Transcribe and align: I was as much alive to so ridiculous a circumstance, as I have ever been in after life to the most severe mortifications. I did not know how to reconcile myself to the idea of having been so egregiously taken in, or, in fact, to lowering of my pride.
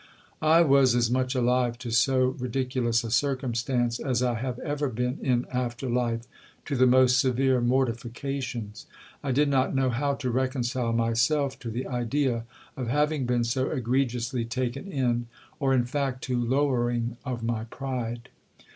I 0.41 0.63
was 0.63 0.95
as 0.95 1.11
much 1.11 1.35
alive 1.35 1.77
to 1.77 1.91
so 1.91 2.29
ridiculous 2.39 3.03
a 3.03 3.11
circumstance, 3.11 3.99
as 3.99 4.23
I 4.23 4.33
have 4.33 4.57
ever 4.61 4.89
been 4.89 5.19
in 5.21 5.45
after 5.53 5.87
life 5.87 6.23
to 6.65 6.75
the 6.75 6.87
most 6.87 7.19
severe 7.19 7.61
mortifications. 7.61 8.87
I 9.23 9.31
did 9.31 9.47
not 9.47 9.75
know 9.75 9.91
how 9.91 10.15
to 10.15 10.31
reconcile 10.31 10.91
myself 10.91 11.59
to 11.59 11.69
the 11.69 11.85
idea 11.85 12.45
of 12.75 12.87
having 12.87 13.27
been 13.27 13.43
so 13.43 13.69
egregiously 13.69 14.43
taken 14.43 14.91
in, 14.91 15.27
or, 15.59 15.71
in 15.71 15.85
fact, 15.85 16.23
to 16.23 16.43
lowering 16.43 17.17
of 17.23 17.43
my 17.43 17.65
pride. 17.65 18.29